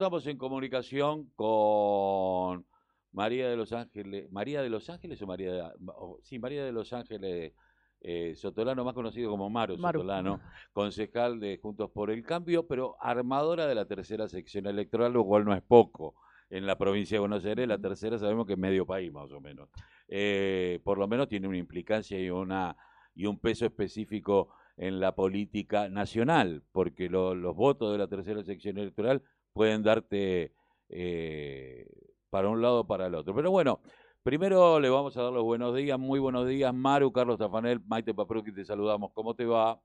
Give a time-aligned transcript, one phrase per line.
[0.00, 2.64] Estamos en comunicación con
[3.10, 6.70] María de los Ángeles, María de los Ángeles o María de, o- sí, María de
[6.70, 7.52] los Ángeles
[8.00, 9.76] eh, Sotolano, más conocido como Maru.
[9.98, 10.40] Sotolano,
[10.72, 15.44] concejal de Juntos por el Cambio, pero armadora de la tercera sección electoral, lo cual
[15.44, 16.14] no es poco.
[16.48, 19.40] En la provincia de Buenos Aires, la tercera sabemos que es medio país más o
[19.40, 19.68] menos.
[20.06, 22.76] Eh, por lo menos tiene una implicancia y una
[23.16, 28.44] y un peso específico en la política nacional, porque lo- los votos de la tercera
[28.44, 30.52] sección electoral pueden darte
[30.88, 31.86] eh,
[32.30, 33.34] para un lado o para el otro.
[33.34, 33.80] Pero bueno,
[34.22, 38.14] primero le vamos a dar los buenos días, muy buenos días, Maru, Carlos Tafanel, Maite
[38.14, 39.12] Papruki, te saludamos.
[39.12, 39.80] ¿Cómo te va?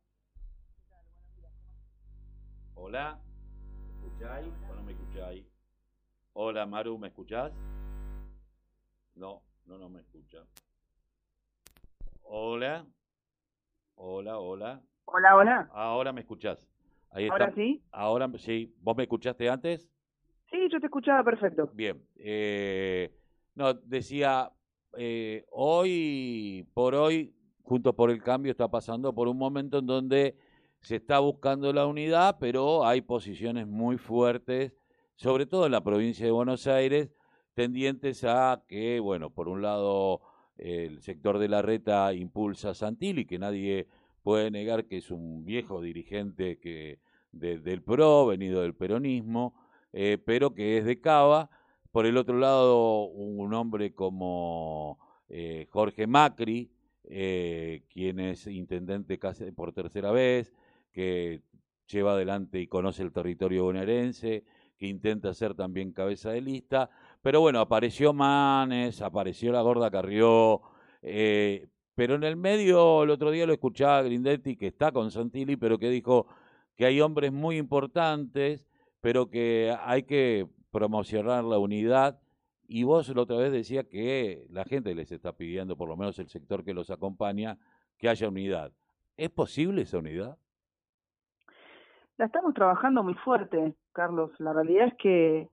[2.76, 3.20] Hola,
[4.02, 5.46] ¿me escucháis o no me escucháis?
[6.34, 7.54] Hola, Maru, ¿me escuchás?
[9.16, 10.40] No, no, no me escucha.
[12.24, 12.86] Hola,
[13.96, 14.82] hola, hola.
[15.06, 15.70] Hola, hola.
[15.72, 16.73] Ahora me escuchás.
[17.14, 17.56] Ahí ¿Ahora está.
[17.56, 17.82] sí?
[17.92, 18.74] Ahora sí.
[18.82, 19.90] ¿Vos me escuchaste antes?
[20.50, 21.70] Sí, yo te escuchaba perfecto.
[21.74, 22.02] Bien.
[22.18, 23.12] eh,
[23.56, 24.52] no, decía,
[24.98, 30.36] eh, hoy por hoy, Juntos por el Cambio está pasando por un momento en donde
[30.82, 34.74] se está buscando la unidad, pero hay posiciones muy fuertes,
[35.16, 37.12] sobre todo en la provincia de Buenos Aires,
[37.54, 40.22] tendientes a que, bueno, por un lado
[40.58, 43.88] el sector de la reta impulsa a Santilli, que nadie
[44.24, 47.00] puede negar que es un viejo dirigente que
[47.34, 49.54] de- del PRO, venido del peronismo,
[49.92, 51.50] eh, pero que es de Cava.
[51.92, 54.98] Por el otro lado, un hombre como
[55.30, 56.72] eh, Jorge Macri,
[57.06, 60.54] eh, quien es intendente casi por tercera vez,
[60.92, 61.42] que
[61.88, 64.44] lleva adelante y conoce el territorio bonaerense,
[64.78, 66.90] que intenta ser también cabeza de lista.
[67.22, 70.62] Pero bueno, apareció Manes, apareció la Gorda Carrió,
[71.96, 75.78] pero en el medio, el otro día lo escuchaba Grindetti, que está con Santilli, pero
[75.78, 76.28] que dijo
[76.76, 78.68] que hay hombres muy importantes,
[79.02, 82.20] pero que hay que promocionar la unidad.
[82.68, 86.18] Y vos la otra vez decía que la gente les está pidiendo, por lo menos
[86.20, 87.58] el sector que los acompaña,
[87.98, 88.72] que haya unidad.
[89.18, 90.38] ¿Es posible esa unidad?
[92.18, 94.32] La estamos trabajando muy fuerte, Carlos.
[94.40, 95.50] La realidad es que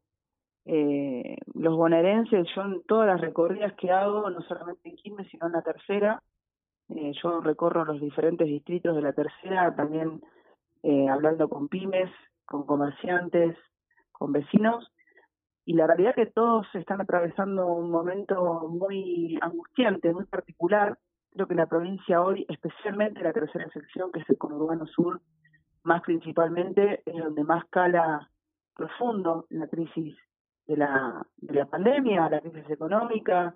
[0.67, 5.47] eh, los bonaerenses, yo en todas las recorridas que hago, no solamente en Quilmes, sino
[5.47, 6.23] en la tercera,
[6.91, 10.23] eh, yo recorro los diferentes distritos de la tercera, también
[10.83, 12.11] eh, hablando con pymes,
[12.45, 13.57] con comerciantes,
[14.13, 14.91] con vecinos,
[15.65, 20.99] y la realidad es que todos están atravesando un momento muy angustiante, muy particular.
[21.31, 25.21] Creo que la provincia hoy, especialmente la tercera sección, que es el conurbano sur,
[25.85, 28.29] más principalmente, es donde más cala
[28.75, 30.17] profundo la crisis
[30.67, 33.55] de la, de la pandemia, la crisis económica,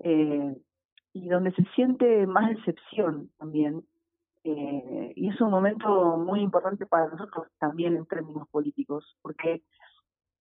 [0.00, 0.56] eh,
[1.12, 3.84] y donde se siente más decepción también.
[4.44, 9.62] Eh, y es un momento muy importante para nosotros también en términos políticos, porque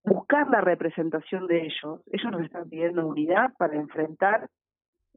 [0.03, 4.49] buscar la representación de ellos, ellos nos están pidiendo unidad para enfrentar,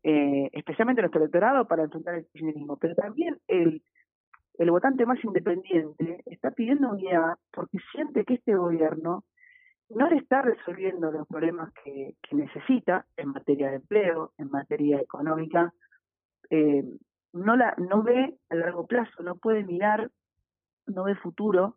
[0.05, 3.83] eh, especialmente nuestro electorado, para enfrentar el kirchnerismo, pero también el,
[4.59, 9.25] el votante más independiente está pidiendo unidad porque siente que este gobierno
[9.89, 15.01] no le está resolviendo los problemas que, que necesita en materia de empleo, en materia
[15.01, 15.73] económica,
[16.51, 16.85] eh,
[17.37, 20.11] no la no ve a largo plazo, no puede mirar,
[20.87, 21.77] no ve futuro.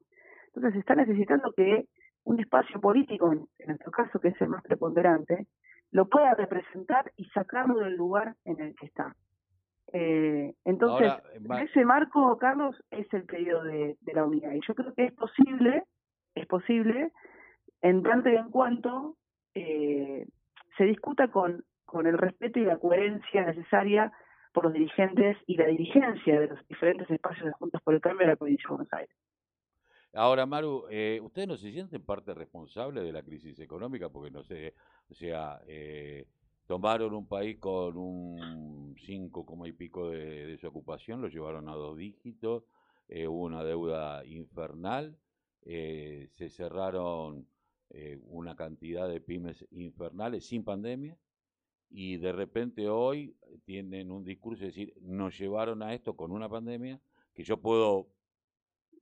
[0.54, 1.86] Entonces está necesitando que
[2.24, 5.48] un espacio político, en, nuestro caso que es el más preponderante,
[5.92, 9.16] lo pueda representar y sacarlo del lugar en el que está.
[9.92, 14.52] Eh, entonces, Ahora, eh, en ese marco, Carlos, es el pedido de, de la unidad.
[14.54, 15.84] Y yo creo que es posible,
[16.36, 17.12] es posible,
[17.82, 19.16] en tanto y en cuanto
[19.56, 20.28] eh,
[20.78, 24.12] se discuta con, con el respeto y la coherencia necesaria
[24.52, 28.26] por los dirigentes y la dirigencia de los diferentes espacios de Juntos por el Cambio
[28.26, 29.16] de la provincia de Buenos Aires.
[30.14, 34.10] Ahora, Maru, eh, ¿ustedes no se sienten parte responsable de la crisis económica?
[34.10, 34.74] Porque no sé,
[35.08, 36.26] o sea, eh,
[36.70, 41.98] tomaron un país con un 5, como y pico de desocupación, lo llevaron a dos
[41.98, 42.64] dígitos,
[43.08, 45.18] eh, hubo una deuda infernal,
[45.64, 47.48] eh, se cerraron
[47.90, 51.18] eh, una cantidad de pymes infernales sin pandemia
[51.90, 56.50] y de repente hoy tienen un discurso de decir, nos llevaron a esto con una
[56.50, 57.00] pandemia,
[57.34, 58.08] que yo puedo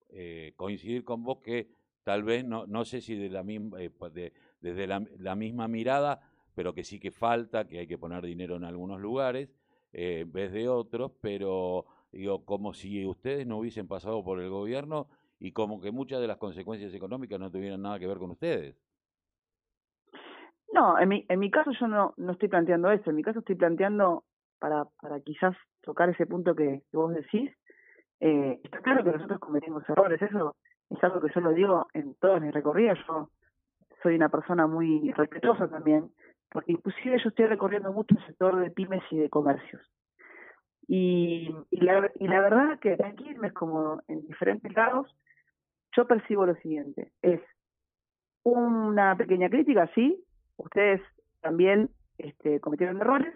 [0.09, 1.69] eh, coincidir con vos que
[2.03, 5.67] tal vez, no, no sé si de la misma, eh, de- desde la, la misma
[5.67, 6.21] mirada,
[6.55, 9.49] pero que sí que falta, que hay que poner dinero en algunos lugares
[9.93, 14.49] eh, en vez de otros, pero digo, como si ustedes no hubiesen pasado por el
[14.49, 15.07] gobierno
[15.39, 18.75] y como que muchas de las consecuencias económicas no tuvieran nada que ver con ustedes.
[20.77, 23.39] No, en mi, en mi caso yo no, no estoy planteando eso, en mi caso
[23.39, 24.25] estoy planteando,
[24.59, 27.51] para, para quizás tocar ese punto que, vos decís,
[28.19, 30.55] eh, está claro que nosotros cometimos errores, eso
[30.91, 33.31] es algo que yo lo digo en todas mis recorridas, yo
[34.03, 36.11] soy una persona muy respetuosa también,
[36.51, 39.81] porque inclusive yo estoy recorriendo mucho el sector de pymes y de comercios.
[40.87, 45.07] Y, la, y la verdad que aquí es como en diferentes lados,
[45.95, 47.41] yo percibo lo siguiente, es
[48.43, 50.23] una pequeña crítica, sí,
[50.57, 51.01] ustedes
[51.41, 53.33] también este, cometieron errores,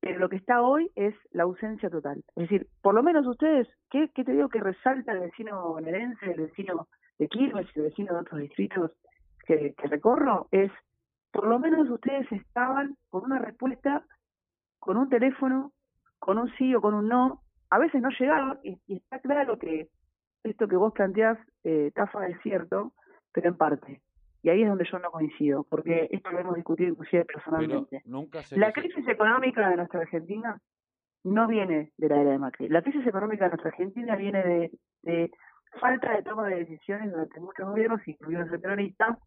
[0.00, 2.22] pero lo que está hoy es la ausencia total.
[2.36, 6.42] Es decir, por lo menos ustedes, ¿qué, te digo que resalta el vecino bonaerense, el
[6.42, 6.88] vecino
[7.18, 8.92] de Quilmes el vecino de otros distritos
[9.46, 10.48] que, que recorro?
[10.50, 10.70] Es,
[11.32, 14.04] por lo menos ustedes estaban con una respuesta,
[14.78, 15.72] con un teléfono,
[16.18, 17.42] con un sí o con un no.
[17.70, 19.88] A veces no llegaron y, está claro que
[20.44, 22.92] esto que vos planteás, eh, Tafa, es cierto,
[23.32, 24.02] pero en parte.
[24.46, 28.00] Y ahí es donde yo no coincido, porque esto lo hemos discutido inclusive personalmente.
[28.52, 30.60] la crisis económica de nuestra Argentina
[31.24, 32.68] no viene de la era de Macri.
[32.68, 34.70] La crisis económica de nuestra Argentina viene
[35.02, 35.30] de,
[35.80, 39.18] falta de toma de decisiones durante muchos gobiernos, incluidos el peronista,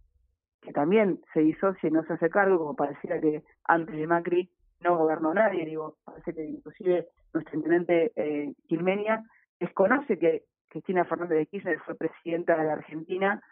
[0.61, 4.49] que también se disocia y no se hace cargo, como pareciera que antes de Macri
[4.79, 5.65] no gobernó nadie.
[5.65, 9.21] Digo, parece que inclusive nuestro intendente eh, Quilmenia
[9.59, 13.43] desconoce que Cristina Fernández de Kirchner fue presidenta de la Argentina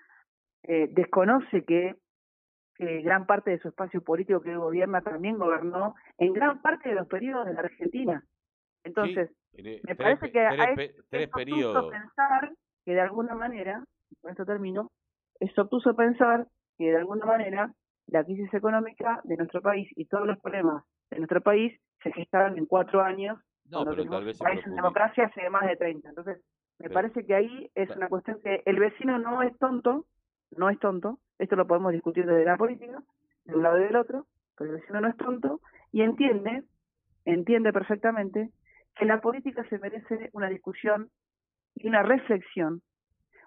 [0.68, 1.96] eh, desconoce que
[2.80, 7.08] gran parte de su espacio político que gobierna también gobernó en gran parte de los
[7.08, 8.24] periodos de la Argentina.
[8.84, 10.76] Entonces, me parece que hay
[11.10, 11.92] tres periodos.
[11.92, 12.52] pensar
[12.86, 13.84] que de alguna manera,
[14.22, 14.92] con esto termino,
[15.40, 16.48] es obtuso pensar
[16.78, 17.74] que de alguna manera
[18.08, 22.58] la crisis económica de nuestro país y todos los problemas de nuestro país se gestaron
[22.58, 23.40] en cuatro años.
[23.70, 26.10] No, pero tal vez país en democracia hace más de 30.
[26.10, 26.42] Entonces,
[26.80, 30.06] me parece que ahí es una cuestión que el vecino no es tonto,
[30.56, 33.02] no es tonto, esto lo podemos discutir desde la política,
[33.46, 34.26] de un lado y del otro,
[34.58, 35.62] pero el vecino no es tonto
[35.92, 36.64] y entiende,
[37.26, 38.50] entiende perfectamente
[38.96, 41.10] que la política se merece una discusión
[41.76, 42.82] y una reflexión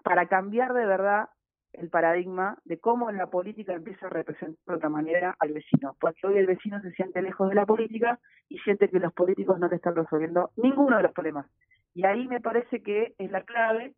[0.03, 1.29] para cambiar de verdad
[1.73, 6.27] el paradigma de cómo la política empieza a representar de otra manera al vecino, porque
[6.27, 8.19] hoy el vecino se siente lejos de la política
[8.49, 11.47] y siente que los políticos no le están resolviendo ninguno de los problemas.
[11.93, 13.93] Y ahí me parece que es la clave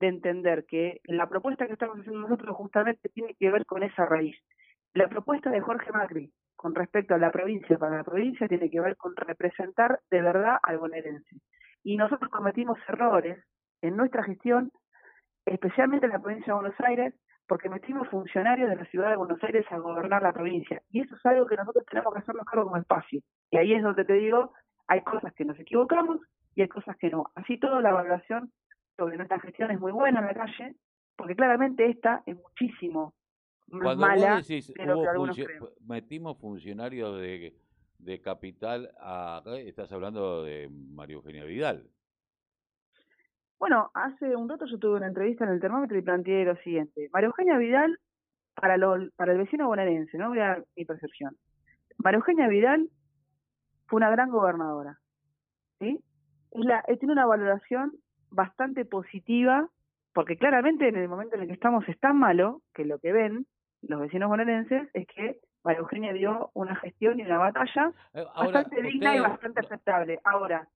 [0.00, 4.06] de entender que la propuesta que estamos haciendo nosotros justamente tiene que ver con esa
[4.06, 4.36] raíz.
[4.94, 8.80] La propuesta de Jorge Macri con respecto a la provincia para la provincia tiene que
[8.80, 11.36] ver con representar de verdad al bonaerense.
[11.84, 13.38] Y nosotros cometimos errores
[13.80, 14.72] en nuestra gestión,
[15.46, 17.14] especialmente en la provincia de Buenos Aires,
[17.46, 20.82] porque metimos funcionarios de la ciudad de Buenos Aires a gobernar la provincia.
[20.90, 23.20] Y eso es algo que nosotros tenemos que hacernos cargo como espacio.
[23.50, 24.52] Y ahí es donde te digo,
[24.88, 26.20] hay cosas que nos equivocamos
[26.54, 27.26] y hay cosas que no.
[27.36, 28.50] Así todo la evaluación
[28.98, 30.74] sobre nuestra gestión es muy buena en la calle,
[31.16, 33.14] porque claramente esta es muchísimo
[33.70, 34.42] más mala
[35.86, 37.54] metimos funcionarios de,
[37.98, 41.88] de capital a estás hablando de María Eugenia Vidal.
[43.58, 47.08] Bueno, hace un rato yo tuve una entrevista en el termómetro y planteé lo siguiente.
[47.12, 47.98] María Eugenia Vidal,
[48.54, 50.28] para, lo, para el vecino bonaerense, ¿no?
[50.28, 51.36] Voy a mi percepción.
[51.98, 52.88] María Eugenia Vidal
[53.86, 54.98] fue una gran gobernadora.
[55.80, 56.00] ¿sí?
[56.52, 57.92] Es la, tiene una valoración
[58.30, 59.68] bastante positiva,
[60.12, 63.12] porque claramente en el momento en el que estamos es tan malo que lo que
[63.12, 63.46] ven
[63.82, 68.82] los vecinos bonaerenses es que María Eugenia dio una gestión y una batalla eh, bastante
[68.82, 70.20] digna y bastante aceptable.
[70.24, 70.68] Ahora,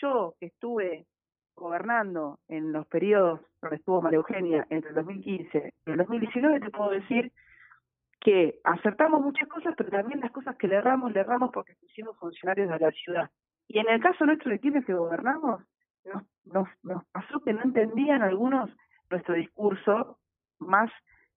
[0.00, 1.06] yo que estuve
[1.54, 6.70] gobernando en los periodos donde estuvo María Eugenia entre el 2015 y el 2019, te
[6.70, 7.32] puedo decir
[8.20, 12.16] que acertamos muchas cosas, pero también las cosas que le erramos, le erramos porque pusimos
[12.18, 13.30] funcionarios de la ciudad.
[13.68, 15.62] Y en el caso nuestro de quienes que gobernamos,
[16.08, 18.70] nos, nos, pasó que no entendían algunos
[19.10, 20.18] nuestro discurso
[20.58, 20.90] más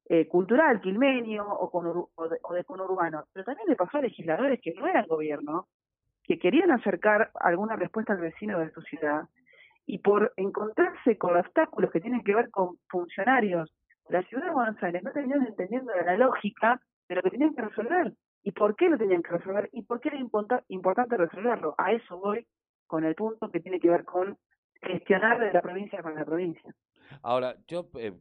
[0.09, 4.01] eh, cultural, quilmenio o, con, o, de, o de conurbano, pero también le pasó a
[4.01, 5.67] legisladores que no eran gobierno,
[6.23, 9.23] que querían acercar alguna respuesta al vecino de su ciudad,
[9.85, 13.73] y por encontrarse con obstáculos que tienen que ver con funcionarios
[14.07, 17.53] de la ciudad de Buenos Aires, no tenían entendiendo la lógica de lo que tenían
[17.53, 18.13] que resolver,
[18.43, 20.17] y por qué lo tenían que resolver, y por qué era
[20.67, 21.75] importante resolverlo.
[21.77, 22.45] A eso voy
[22.87, 24.37] con el punto que tiene que ver con
[24.81, 26.75] gestionar de la provincia con la provincia.
[27.21, 28.13] Ahora, yo, eh,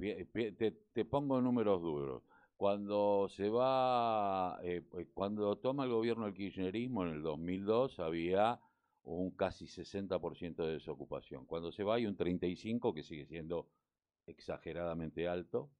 [0.00, 2.22] eh, te, te, pongo números duros.
[2.56, 8.60] Cuando se va, eh, pues, cuando toma el gobierno el kirchnerismo en el 2002 había
[9.04, 11.44] un casi 60% de desocupación.
[11.46, 13.68] Cuando se va hay un 35% que sigue siendo
[14.26, 15.70] exageradamente alto.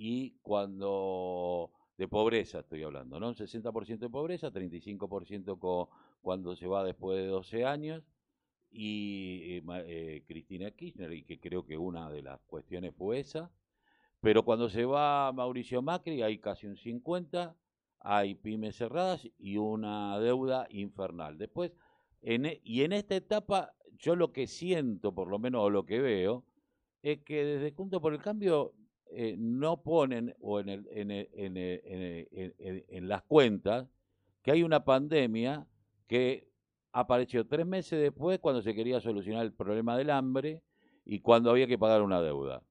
[0.00, 3.28] y cuando de pobreza estoy hablando, ¿no?
[3.28, 5.88] Un 60% de pobreza, 35% con
[6.22, 8.04] cuando se va después de 12 años,
[8.70, 13.50] y eh, eh, Cristina Kirchner, y que creo que una de las cuestiones fue esa,
[14.20, 17.56] pero cuando se va Mauricio Macri hay casi un 50,
[18.00, 21.36] hay pymes cerradas y una deuda infernal.
[21.36, 21.72] Después,
[22.22, 25.84] en, e, y en esta etapa, yo lo que siento, por lo menos o lo
[25.84, 26.44] que veo,
[27.02, 28.74] es que desde Junto por el Cambio
[29.10, 33.88] eh, no ponen o en, el, en, el, en, el, en, las cuentas
[34.42, 35.66] que hay una pandemia
[36.06, 36.48] que
[36.92, 40.62] apareció tres meses después cuando se quería solucionar el problema del hambre
[41.04, 42.62] y cuando había que pagar una deuda.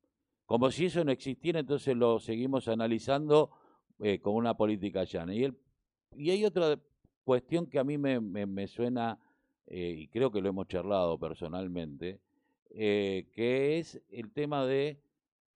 [0.45, 3.51] Como si eso no existiera, entonces lo seguimos analizando
[3.99, 5.33] eh, con una política llana.
[5.33, 5.57] Y, el,
[6.15, 6.79] y hay otra
[7.23, 9.19] cuestión que a mí me, me, suena,
[9.65, 12.21] eh, y creo que lo hemos charlado personalmente,
[12.69, 15.01] eh, que es el tema de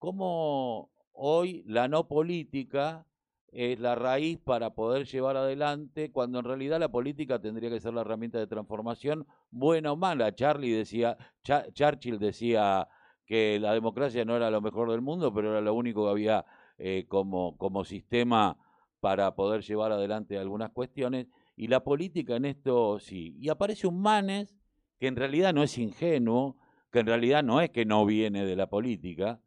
[0.01, 3.05] cómo hoy la no política
[3.51, 7.93] es la raíz para poder llevar adelante, cuando en realidad la política tendría que ser
[7.93, 10.34] la herramienta de transformación, buena o mala.
[10.34, 12.88] Charlie decía, Churchill decía
[13.27, 16.46] que la democracia no era lo mejor del mundo, pero era lo único que había
[16.79, 18.58] eh, como, como sistema
[19.01, 21.27] para poder llevar adelante algunas cuestiones.
[21.55, 23.36] Y la política en esto sí.
[23.39, 24.58] Y aparece un Manes
[24.98, 26.58] que en realidad no es ingenuo,
[26.91, 29.39] que en realidad no es que no viene de la política,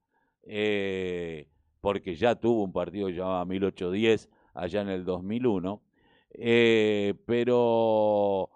[0.46, 1.48] eh,
[1.80, 5.82] porque ya tuvo un partido llamado 1810 allá en el 2001,
[6.30, 8.50] eh, pero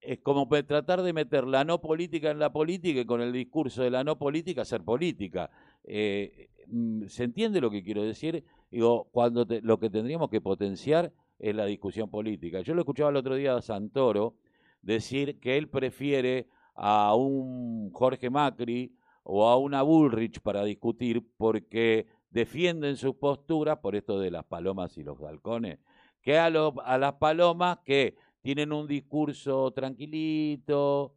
[0.00, 3.82] es como tratar de meter la no política en la política y con el discurso
[3.82, 5.50] de la no política hacer política.
[5.84, 8.44] Eh, mm, ¿Se entiende lo que quiero decir?
[8.70, 12.60] Digo, cuando lo que tendríamos que potenciar es la discusión política.
[12.60, 14.34] Yo lo escuchaba el otro día a Santoro
[14.80, 18.92] decir que él prefiere a un Jorge Macri
[19.24, 24.96] o a una Bullrich para discutir porque defienden sus posturas por esto de las palomas
[24.96, 25.78] y los balcones,
[26.20, 31.14] que a, a las palomas que tienen un discurso tranquilito.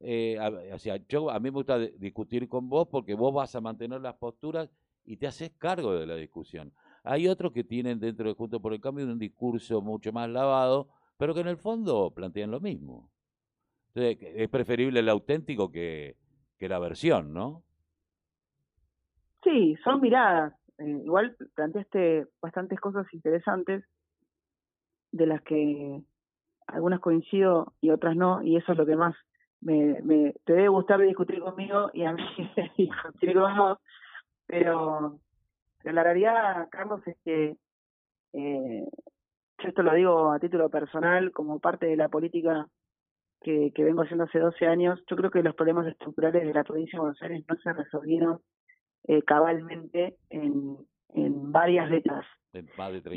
[0.00, 0.38] Eh,
[0.72, 4.00] o sea, yo, a mí me gusta discutir con vos porque vos vas a mantener
[4.00, 4.68] las posturas
[5.04, 6.72] y te haces cargo de la discusión.
[7.04, 10.88] Hay otros que tienen dentro de Junto por el Cambio un discurso mucho más lavado,
[11.16, 13.10] pero que en el fondo plantean lo mismo.
[13.94, 16.16] Entonces, es preferible el auténtico que,
[16.58, 17.62] que la versión, ¿no?
[19.42, 20.54] Sí, son miradas.
[20.78, 23.84] Eh, igual planteaste bastantes cosas interesantes
[25.12, 26.02] de las que
[26.66, 29.14] algunas coincido y otras no, y eso es lo que más
[29.60, 32.22] me, te debe gustar discutir conmigo y a mí
[32.76, 33.78] discutir con vos,
[34.46, 35.18] pero,
[35.82, 37.56] pero la realidad, Carlos, es que
[38.32, 38.84] eh,
[39.58, 42.68] yo esto lo digo a título personal, como parte de la política
[43.40, 46.64] que, que vengo haciendo hace 12 años, yo creo que los problemas estructurales de la
[46.64, 48.40] provincia de Buenos Aires no se resolvieron
[49.04, 50.76] eh, cabalmente en,
[51.14, 52.26] en varias décadas.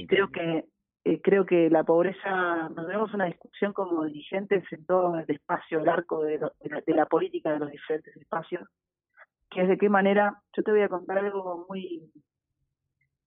[0.08, 0.66] creo que
[1.06, 5.80] eh, creo que la pobreza, nos tenemos una discusión como dirigentes en todo el espacio,
[5.80, 8.68] el arco de, de, la, política de los diferentes espacios,
[9.50, 12.12] que es de qué manera, yo te voy a contar algo muy,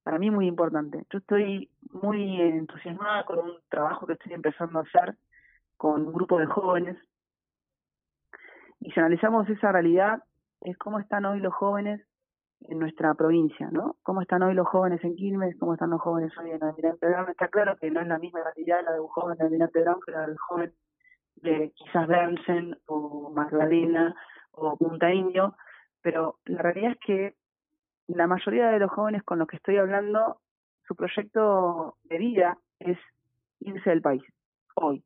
[0.03, 1.05] para mí muy importante.
[1.11, 5.17] Yo estoy muy entusiasmada con un trabajo que estoy empezando a hacer
[5.83, 6.97] con un grupo de jóvenes.
[8.79, 10.23] Y si analizamos esa realidad,
[10.61, 12.01] es cómo están hoy los jóvenes
[12.61, 13.97] en nuestra provincia, ¿no?
[14.05, 15.59] ¿Cómo están hoy los jóvenes en Quilmes?
[15.59, 17.29] ¿Cómo están los jóvenes hoy en Almirante Brown?
[17.31, 19.99] Está claro que no es la misma realidad la de un joven de Almirante Brown
[20.07, 20.73] que la del joven
[21.35, 24.15] de quizás Bernsen o Magdalena
[24.53, 25.57] o Punta Indio,
[26.01, 27.35] pero la realidad es que
[28.07, 30.39] la mayoría de los jóvenes con los que estoy hablando,
[30.87, 32.99] su proyecto de vida es
[33.59, 34.23] irse del país,
[34.77, 35.03] hoy.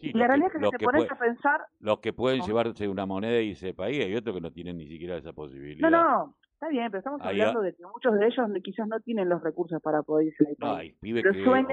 [0.00, 1.60] Y la realidad es que, si te pones a pensar...
[1.78, 4.88] Los que pueden llevarse una moneda y del país, hay otros que no tienen ni
[4.88, 5.90] siquiera esa posibilidad.
[5.90, 9.28] No, no, está bien, pero estamos hablando de que muchos de ellos quizás no tienen
[9.28, 10.58] los recursos para poder irse país.
[10.58, 11.66] No, hay pibes que hoy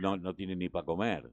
[0.00, 1.30] no, no tienen ni para comer.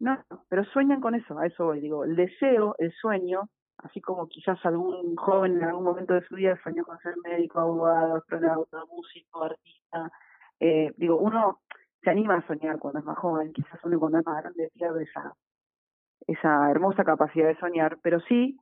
[0.00, 1.80] No, pero sueñan con eso, a eso voy.
[1.80, 3.48] Digo, el deseo, el sueño,
[3.78, 7.60] así como quizás algún joven en algún momento de su vida soñó con ser médico,
[7.60, 10.10] abogado, astronauta, músico, artista.
[10.58, 11.60] Eh, digo, uno
[12.02, 15.04] se anima a soñar cuando es más joven, quizás uno cuando es más grande pierde
[15.04, 15.32] esa,
[16.26, 18.58] esa hermosa capacidad de soñar, pero sí,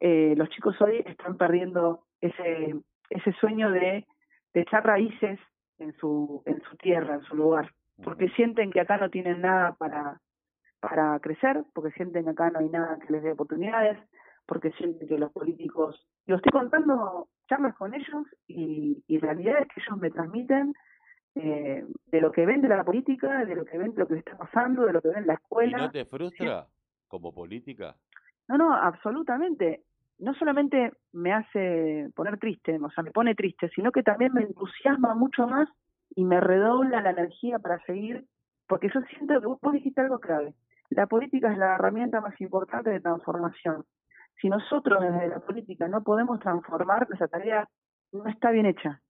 [0.00, 2.74] eh, los chicos hoy están perdiendo ese,
[3.10, 4.06] ese sueño de,
[4.52, 5.38] de echar raíces
[5.78, 7.70] en su, en su tierra, en su lugar,
[8.02, 10.20] porque sienten que acá no tienen nada para,
[10.80, 13.98] para crecer, porque sienten que acá no hay nada que les dé oportunidades,
[14.46, 19.68] porque sienten que los políticos, yo estoy contando charlas con ellos y, y realidad es
[19.68, 20.74] que ellos me transmiten
[21.36, 24.16] eh, de lo que ven de la política, de lo que ven de lo que
[24.16, 25.78] está pasando, de lo que ven en la escuela.
[25.78, 26.66] ¿Y no te frustra
[27.08, 27.96] como política?
[28.48, 29.82] No, no, absolutamente.
[30.18, 34.42] No solamente me hace poner triste, o sea, me pone triste, sino que también me
[34.42, 35.68] entusiasma mucho más
[36.14, 38.24] y me redobla la energía para seguir,
[38.68, 40.54] porque yo siento que vos dijiste algo clave.
[40.90, 43.84] La política es la herramienta más importante de transformación.
[44.40, 47.68] Si nosotros desde la política no podemos transformar, esa tarea
[48.12, 49.00] no está bien hecha.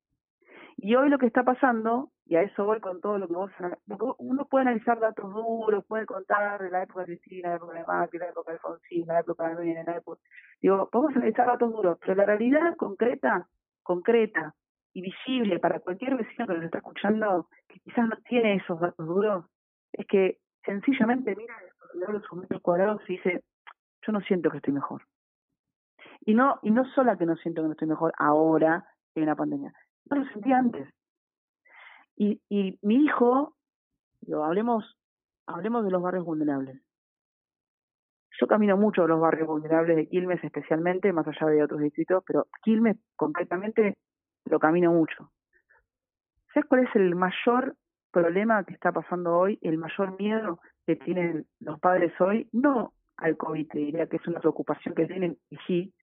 [0.76, 3.50] Y hoy lo que está pasando, y a eso voy con todo lo que vos...
[4.19, 7.85] Uno puede analizar datos duros, puede contar de la época de Cristina, la época de
[7.85, 10.21] Macri, la época de Alfonsín, la época de Menem, la época...
[10.61, 13.47] Digo, podemos analizar datos duros, pero la realidad concreta,
[13.83, 14.54] concreta
[14.93, 19.07] y visible para cualquier vecino que nos está escuchando, que quizás no tiene esos datos
[19.07, 19.45] duros,
[19.93, 21.54] es que sencillamente mira
[21.95, 23.45] los metros cuadrados y dice,
[24.07, 25.02] yo no siento que estoy mejor.
[26.26, 29.37] Y no, y no solo que no siento que no estoy mejor ahora en una
[29.37, 29.73] pandemia,
[30.11, 30.89] no lo sentí antes.
[32.17, 33.57] Y, y mi hijo,
[34.43, 34.99] hablemos,
[35.47, 36.81] hablemos de los barrios vulnerables.
[38.41, 42.47] Yo camino mucho los barrios vulnerables de Quilmes especialmente, más allá de otros distritos, pero
[42.63, 43.97] Quilmes concretamente
[44.47, 45.31] lo camino mucho.
[46.53, 47.77] ¿Sabes cuál es el mayor
[48.11, 52.49] problema que está pasando hoy, el mayor miedo que tienen los padres hoy?
[52.53, 55.95] No al COVID, te diría que es una preocupación que tienen, y sí,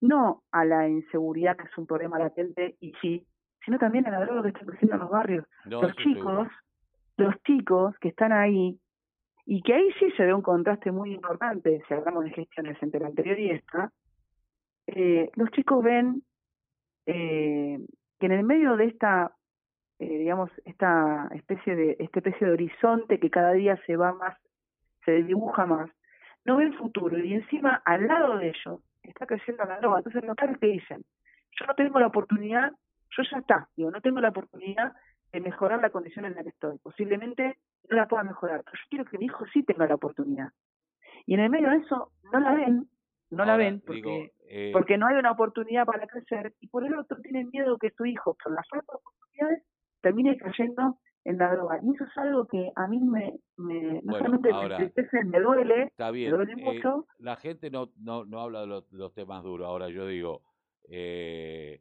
[0.00, 3.26] no a la inseguridad, que es un problema latente, y sí,
[3.64, 5.46] sino también a la droga que está creciendo en los barrios.
[5.64, 6.48] los chicos,
[7.16, 8.78] los chicos que están ahí,
[9.44, 13.00] y que ahí sí se ve un contraste muy importante, si hablamos de gestiones entre
[13.00, 13.90] la anterior y esta,
[14.86, 16.22] eh, los chicos ven
[17.06, 17.78] eh,
[18.18, 19.32] que en el medio de esta,
[19.98, 24.36] eh, digamos, esta especie de, esta especie de horizonte que cada día se va más,
[25.04, 25.90] se dibuja más,
[26.44, 29.98] no ven futuro y encima al lado de ellos está creciendo la droga.
[29.98, 31.04] Entonces padres te dicen,
[31.58, 32.72] yo no tengo la oportunidad,
[33.16, 34.92] yo ya está, digo, no tengo la oportunidad
[35.32, 36.78] de mejorar la condición en la que estoy.
[36.78, 40.48] Posiblemente no la pueda mejorar, pero yo quiero que mi hijo sí tenga la oportunidad.
[41.26, 42.88] Y en el medio de eso no la ven,
[43.30, 46.94] no la ven porque, eh, porque no hay una oportunidad para crecer y por el
[46.94, 49.64] otro tienen miedo que su hijo, por las otras oportunidades,
[50.00, 51.80] termine cayendo en la droga.
[51.82, 55.84] Y eso es algo que a mí me, me no solamente me entristece, me duele,
[55.84, 57.06] está bien, me duele eh, mucho.
[57.18, 59.66] la gente no, no, no habla de los, temas duros.
[59.66, 60.42] Ahora yo digo,
[60.88, 61.80] eh,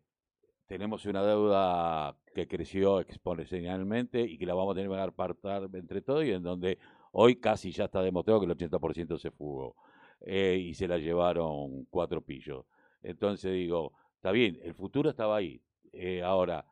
[0.71, 6.01] tenemos una deuda que creció exponencialmente y que la vamos a tener que apartar entre
[6.01, 6.79] todos y en donde
[7.11, 9.75] hoy casi ya está demostrado que el 80% se fugó
[10.21, 12.63] eh, y se la llevaron cuatro pillos.
[13.03, 15.61] Entonces digo, está bien, el futuro estaba ahí.
[16.23, 16.65] ahora,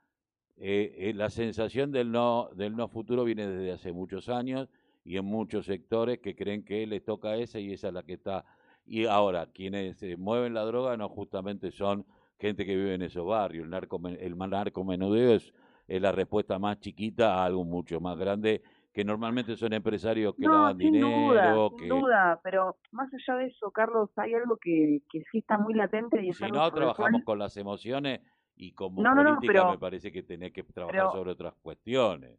[0.55, 4.69] eh, eh, la sensación del no, del no futuro viene desde hace muchos años
[5.03, 8.13] y en muchos sectores que creen que les toca esa y esa es la que
[8.13, 8.45] está.
[8.85, 12.05] Y ahora, quienes mueven la droga no justamente son
[12.39, 13.65] gente que vive en esos barrios.
[13.65, 15.54] El, narco, el narcomenudeo es,
[15.88, 18.62] es la respuesta más chiquita a algo mucho más grande
[18.93, 21.69] que normalmente son empresarios que no, sin dinero.
[21.69, 25.58] Duda, Sin duda, pero más allá de eso, Carlos, hay algo que, que sí está
[25.58, 28.21] muy latente y Si no trabajamos con las emociones,
[28.56, 32.38] y como política me parece que tenés que trabajar sobre otras cuestiones.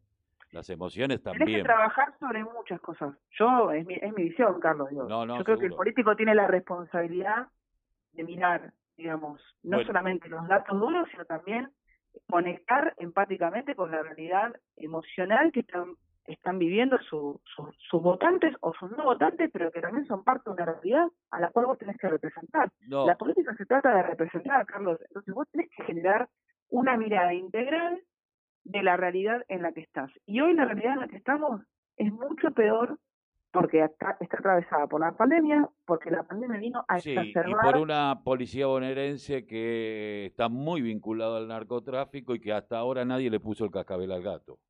[0.53, 1.47] Las emociones también.
[1.47, 3.15] Tenés que trabajar sobre muchas cosas.
[3.39, 4.89] Yo, es mi, es mi visión, Carlos.
[4.91, 7.47] Yo, yo creo que el político tiene la responsabilidad
[8.13, 11.71] de mirar, digamos, no solamente los datos duros, sino también
[12.29, 15.95] conectar empáticamente con la realidad emocional que están
[16.27, 17.41] están viviendo sus
[17.93, 21.51] votantes o sus no votantes, pero que también son parte de una realidad a la
[21.51, 22.71] cual vos tenés que representar.
[22.89, 25.01] La política se trata de representar, Carlos.
[25.09, 26.29] Entonces vos tenés que generar
[26.69, 28.01] una mirada integral
[28.63, 30.11] de la realidad en la que estás.
[30.27, 31.63] Y hoy la realidad en la que estamos
[31.97, 32.99] es mucho peor
[33.53, 37.77] porque está, está atravesada por la pandemia, porque la pandemia vino a sí, y por
[37.77, 43.41] una policía bonaerense que está muy vinculada al narcotráfico y que hasta ahora nadie le
[43.41, 44.61] puso el cascabel al gato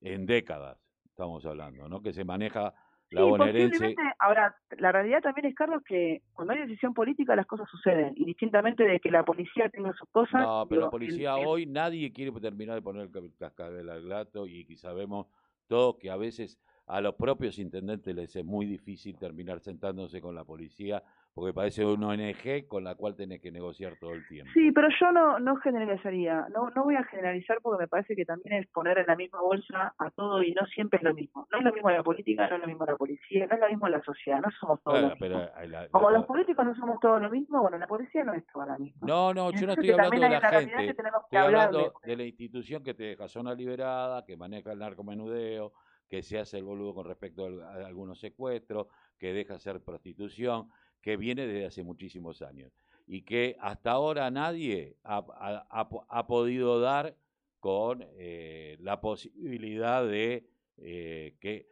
[0.00, 2.00] en décadas, estamos hablando, ¿no?
[2.00, 2.74] Que se maneja
[3.10, 3.96] la sí, bonaerense.
[4.20, 8.84] Ahora, la realidad también es, Carlos, que cuando hay decisión política las cosas suceden, indistintamente
[8.84, 10.42] de que la policía tenga sus cosas.
[10.42, 14.76] No, pero la policía hoy nadie quiere terminar de poner el cascabel al gato y
[14.76, 15.26] sabemos
[15.66, 20.34] todos que a veces a los propios intendentes les es muy difícil terminar sentándose con
[20.34, 21.02] la policía
[21.36, 24.50] porque parece una ONG con la cual tenés que negociar todo el tiempo.
[24.54, 28.24] Sí, pero yo no, no generalizaría, no, no voy a generalizar porque me parece que
[28.24, 31.46] también es poner en la misma bolsa a todo y no siempre es lo mismo.
[31.52, 33.68] No es lo mismo la política, no es lo mismo la policía, no es lo
[33.68, 35.90] mismo la sociedad, no somos todos lo mismo.
[35.90, 38.78] Como los políticos no somos todos lo mismo, bueno, la policía no es toda la
[38.78, 39.06] misma.
[39.06, 42.94] No, no, yo no estoy hablando de la gente, estoy hablando de la institución que
[42.94, 45.74] te deja zona liberada, que maneja el narcomenudeo,
[46.08, 48.86] que se hace el boludo con respecto a algunos secuestros,
[49.18, 50.68] que deja hacer prostitución
[51.00, 52.72] que viene desde hace muchísimos años
[53.06, 57.16] y que hasta ahora nadie ha, podido dar
[57.60, 61.68] con eh, la posibilidad de eh, que,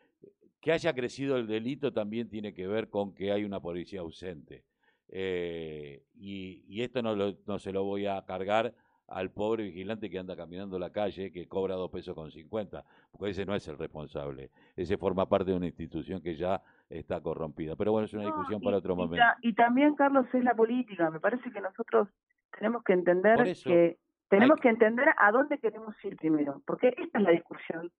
[0.60, 4.64] que haya crecido el delito también tiene que ver con que hay una policía ausente.
[5.08, 8.74] Eh, y, esto no, no se lo voy a cargar
[9.08, 13.30] al pobre vigilante que anda caminando la calle, que cobra dos pesos con cincuenta, porque
[13.30, 14.50] ese no es el responsable.
[14.76, 17.76] Ese forma parte de una institución que ya está corrompida.
[17.76, 19.24] Pero bueno, es una discusión para otro momento.
[19.42, 21.10] Y, también, Carlos, es la política.
[21.10, 22.08] Me parece que nosotros
[22.50, 27.24] tenemos que entender que Tenemos que entender a dónde queremos ir primero, porque esta es
[27.24, 27.90] la discusión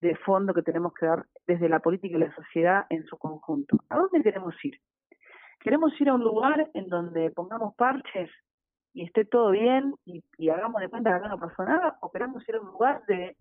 [0.00, 3.76] de fondo que tenemos que dar desde la política y la sociedad en su conjunto.
[3.88, 4.80] ¿A dónde queremos ir?
[5.60, 8.30] ¿Queremos ir a un lugar en donde pongamos parches
[8.96, 11.98] y esté todo bien y, hagamos de cuenta que acá no pasó nada?
[12.00, 13.36] ¿O queremos ir a un lugar de,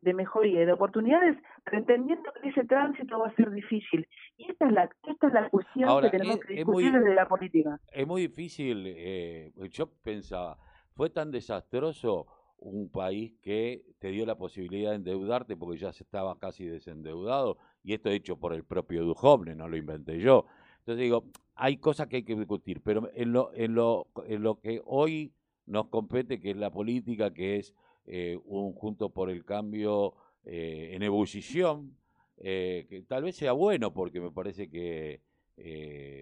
[0.00, 4.06] de, mejoría y de oportunidades, pero entendiendo que ese tránsito va a ser difícil?
[4.36, 7.80] Y esta es la, esta es la cuestión que tenemos que discutir desde la política.
[7.90, 10.56] Es muy difícil, eh, yo pensaba,
[10.94, 16.04] fue tan desastroso un país que te dio la posibilidad de endeudarte porque ya se
[16.04, 20.46] estaba casi desendeudado, y esto hecho por el propio Duhovne, no lo inventé yo.
[20.78, 21.24] Entonces digo,
[21.58, 25.32] hay cosas que hay que discutir, pero en lo, en lo, en lo que hoy
[25.66, 27.74] nos compete, que es la política, que es
[28.06, 31.96] eh, un junto por el cambio eh, en ebullición,
[32.38, 35.20] eh, que tal vez sea bueno, porque me parece que,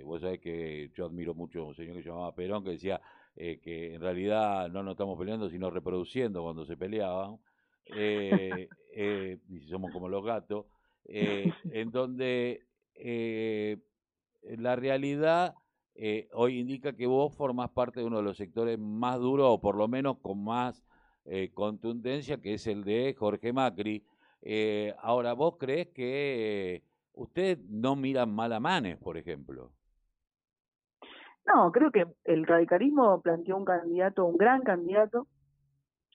[0.05, 3.01] vos sabés que yo admiro mucho a un señor que se llamaba Perón, que decía,
[3.38, 7.38] eh, que en realidad no nos estamos peleando, sino reproduciendo cuando se peleaban,
[7.94, 10.64] eh, eh, y somos como los gatos,
[11.05, 12.64] en donde
[14.59, 15.55] la realidad
[16.33, 19.77] hoy indica que vos formás parte de uno de los sectores más duros, o por
[19.77, 20.85] lo menos con más
[21.55, 24.05] contundencia, que es el de Jorge Macri.
[24.99, 26.83] ahora, ¿vos crees que
[27.15, 29.73] ustedes no miran mal a Manes, por ejemplo?
[31.47, 35.27] No, creo que el radicalismo planteó un candidato, un gran candidato,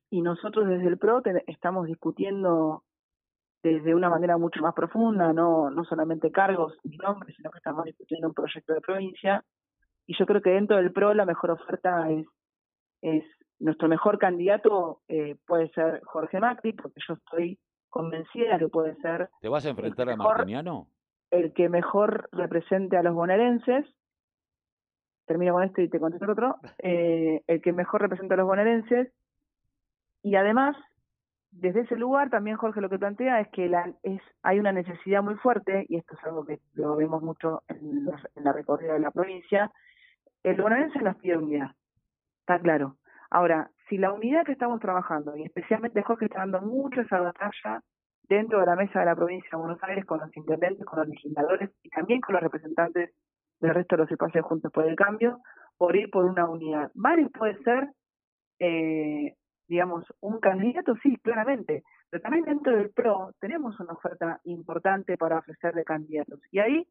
[0.09, 2.83] y nosotros desde el PRO estamos discutiendo
[3.63, 7.85] desde una manera mucho más profunda, no, no solamente cargos y nombres, sino que estamos
[7.85, 9.43] discutiendo un proyecto de provincia.
[10.07, 12.25] Y yo creo que dentro del PRO la mejor oferta es,
[13.01, 13.23] es
[13.59, 19.29] nuestro mejor candidato eh, puede ser Jorge Macri, porque yo estoy convencida que puede ser.
[19.39, 20.87] ¿Te vas a enfrentar a Martiniano?
[21.29, 23.85] El que mejor represente a los bonaerenses
[25.25, 29.13] termino con esto y te contesto otro, eh, el que mejor representa a los bonaerenses.
[30.23, 30.75] Y además,
[31.51, 35.21] desde ese lugar también Jorge lo que plantea es que la, es, hay una necesidad
[35.21, 39.11] muy fuerte, y esto es algo que lo vemos mucho en, la recorrida de la
[39.11, 39.71] provincia,
[40.43, 41.71] el bonaerense nos pide unidad,
[42.39, 42.97] está claro.
[43.29, 47.81] Ahora, si la unidad que estamos trabajando, y especialmente Jorge está dando mucho esa batalla
[48.23, 51.07] dentro de la mesa de la provincia de Buenos Aires con los intendentes, con los
[51.09, 53.11] legisladores y también con los representantes
[53.59, 55.39] del resto de los espacios juntos por el cambio,
[55.77, 56.91] por ir por una unidad.
[56.95, 57.89] Mari puede ser,
[58.59, 59.35] eh,
[59.71, 65.37] digamos, un candidato, sí, claramente, pero también dentro del PRO tenemos una oferta importante para
[65.37, 66.41] ofrecerle candidatos.
[66.51, 66.85] Y ahí,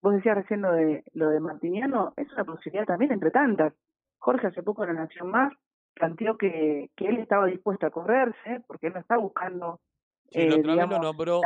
[0.00, 3.74] vos decías recién lo de, lo de Martiniano, es una posibilidad también entre tantas.
[4.16, 5.52] Jorge hace poco en la Nación Más
[5.92, 9.80] planteó que, que él estaba dispuesto a correrse, porque él no está buscando...
[10.30, 11.42] Sí, eh, lo nombró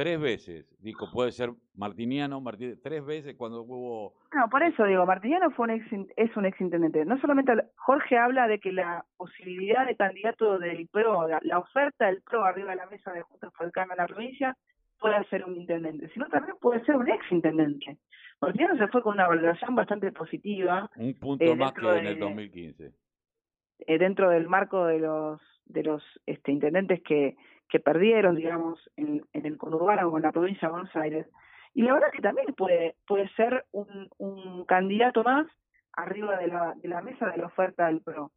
[0.00, 2.42] Tres veces, dijo, puede ser Martiniano,
[2.82, 4.14] tres veces cuando hubo...
[4.34, 5.86] No, por eso digo, Martiniano fue un ex,
[6.16, 7.04] es un ex intendente.
[7.04, 12.22] No solamente Jorge habla de que la posibilidad de candidato del PRO, la, oferta del
[12.22, 14.56] PRO arriba de la mesa de el Cambio en la provincia,
[14.98, 17.98] puede ser un intendente, sino también puede ser un ex intendente.
[18.40, 20.90] Martiniano se fue con una valoración bastante positiva.
[20.96, 22.90] Un punto eh, más que en el 2015.
[23.80, 27.36] Eh, dentro del marco de los de los este, intendentes que
[27.70, 31.26] que perdieron, digamos, en, el conurbano o en la provincia de Buenos Aires.
[31.72, 35.46] Y la verdad que también puede, puede ser un, candidato más
[35.92, 38.32] arriba de la, de la mesa de la oferta del PRO.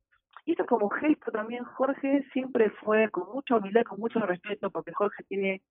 [0.46, 4.92] Y esto como gesto también, Jorge siempre fue con mucha humildad, con mucho respeto, porque
[4.92, 5.62] Jorge tiene,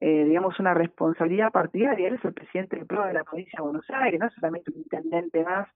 [0.00, 2.08] eh, digamos, una responsabilidad partidaria.
[2.08, 4.78] Él es el presidente del PRO de la provincia de Buenos Aires, no solamente un
[4.78, 5.68] intendente más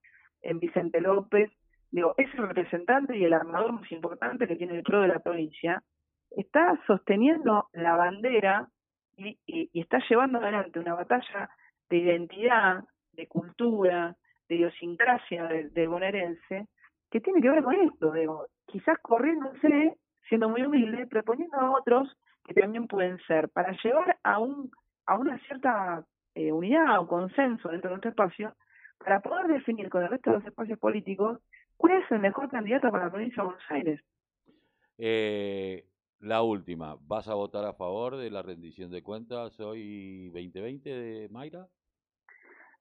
[0.42, 1.50] en Vicente López.
[1.90, 5.18] Digo, es el representante y el armador más importante que tiene el PRO de la
[5.18, 5.82] provincia
[6.40, 8.68] está sosteniendo la bandera
[9.16, 9.38] y,
[9.74, 11.50] está llevando adelante una batalla
[11.90, 14.16] de identidad, de cultura,
[14.48, 16.68] de idiosincrasia del bonaerense,
[17.10, 19.96] que tiene que ver con esto, digo, quizás corriéndose,
[20.28, 24.70] siendo muy humilde, proponiendo a otros que también pueden ser, para llevar a un
[25.06, 28.54] a una cierta eh, unidad o consenso dentro de nuestro espacio,
[28.98, 31.40] para poder definir con el resto de los espacios políticos
[31.78, 34.00] cuál es el mejor candidato para la provincia de Buenos Aires.
[34.98, 35.84] Eh,
[36.20, 41.28] la última, ¿vas a votar a favor de la rendición de cuentas hoy 2020 de
[41.28, 41.66] Mayra?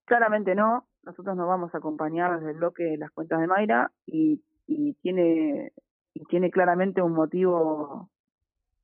[0.06, 3.92] Claramente no, nosotros nos vamos a acompañar desde el bloque de las cuentas de Mayra
[4.06, 5.74] y, y tiene
[6.14, 8.10] y tiene claramente un motivo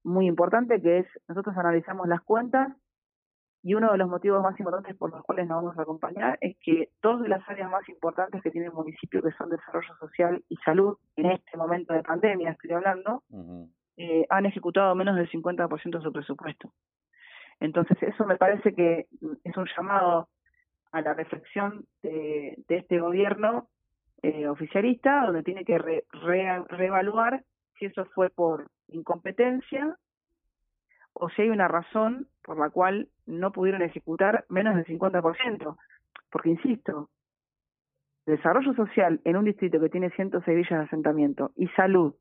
[0.04, 2.70] muy importante que es nosotros analizamos las cuentas
[3.63, 6.58] y uno de los motivos más importantes por los cuales nos vamos a acompañar es
[6.60, 10.44] que dos de las áreas más importantes que tiene el municipio, que son desarrollo social
[10.50, 13.24] y salud, en este momento de pandemia estoy hablando,
[13.97, 16.73] eh, han ejecutado menos del 50% de su presupuesto.
[17.60, 19.08] Entonces, eso me parece que
[19.43, 20.29] es un llamado
[20.91, 23.69] a la reflexión de, este gobierno
[24.21, 27.43] eh, oficialista, donde tiene que reevaluar
[27.77, 29.97] si eso fue por incompetencia
[31.13, 35.77] o si hay una razón por la cual no pudieron ejecutar menos del 50%.
[36.32, 37.10] Porque, insisto,
[38.25, 42.15] desarrollo social en un distrito que tiene 106 villas de asentamiento y salud,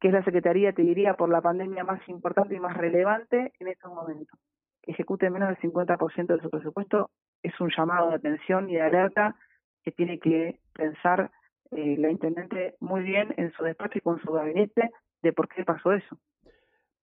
[0.00, 3.68] que es la Secretaría, te diría, por la pandemia más importante y más relevante en
[3.68, 4.38] estos momentos,
[4.82, 7.10] que ejecute menos del 50% de su presupuesto,
[7.42, 9.36] es un llamado de atención y de alerta
[9.82, 11.30] que tiene que pensar
[11.70, 14.90] eh, la intendente muy bien en su despacho y con su gabinete
[15.22, 16.18] de por qué pasó eso.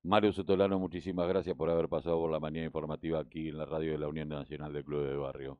[0.02, 3.92] Mario Sotolano, muchísimas gracias por haber pasado por la mañana informativa aquí en la radio
[3.92, 5.58] de la Unión Nacional del Club de Barrio.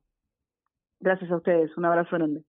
[0.99, 2.39] Gracias a ustedes, un abrazo grande.